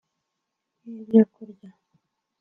nk’ibyo 0.81 1.23
kurya 1.33 1.69